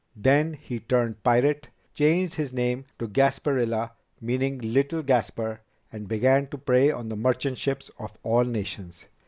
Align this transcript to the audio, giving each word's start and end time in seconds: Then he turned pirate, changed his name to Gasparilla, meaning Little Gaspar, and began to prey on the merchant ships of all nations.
Then 0.15 0.53
he 0.53 0.79
turned 0.79 1.21
pirate, 1.23 1.67
changed 1.93 2.33
his 2.33 2.51
name 2.51 2.85
to 2.97 3.07
Gasparilla, 3.07 3.91
meaning 4.19 4.57
Little 4.57 5.03
Gaspar, 5.03 5.61
and 5.91 6.07
began 6.07 6.47
to 6.47 6.57
prey 6.57 6.89
on 6.89 7.07
the 7.09 7.15
merchant 7.15 7.59
ships 7.59 7.91
of 7.99 8.17
all 8.23 8.43
nations. 8.43 9.05